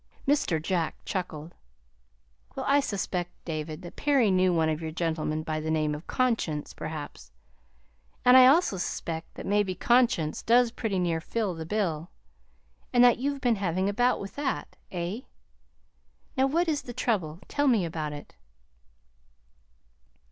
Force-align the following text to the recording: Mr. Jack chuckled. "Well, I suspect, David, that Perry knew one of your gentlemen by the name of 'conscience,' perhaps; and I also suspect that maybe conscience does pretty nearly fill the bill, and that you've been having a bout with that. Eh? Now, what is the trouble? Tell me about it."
Mr. 0.27 0.59
Jack 0.59 0.95
chuckled. 1.05 1.53
"Well, 2.55 2.65
I 2.67 2.79
suspect, 2.79 3.29
David, 3.45 3.83
that 3.83 3.95
Perry 3.97 4.31
knew 4.31 4.51
one 4.51 4.67
of 4.67 4.81
your 4.81 4.89
gentlemen 4.89 5.43
by 5.43 5.59
the 5.59 5.69
name 5.69 5.93
of 5.93 6.07
'conscience,' 6.07 6.73
perhaps; 6.73 7.31
and 8.25 8.35
I 8.35 8.47
also 8.47 8.77
suspect 8.77 9.35
that 9.35 9.45
maybe 9.45 9.75
conscience 9.75 10.41
does 10.41 10.71
pretty 10.71 10.97
nearly 10.97 11.21
fill 11.21 11.53
the 11.53 11.67
bill, 11.67 12.09
and 12.91 13.03
that 13.03 13.19
you've 13.19 13.41
been 13.41 13.57
having 13.57 13.87
a 13.87 13.93
bout 13.93 14.19
with 14.19 14.33
that. 14.37 14.75
Eh? 14.91 15.21
Now, 16.35 16.47
what 16.47 16.67
is 16.67 16.81
the 16.81 16.93
trouble? 16.93 17.39
Tell 17.47 17.67
me 17.67 17.85
about 17.85 18.11
it." 18.11 18.33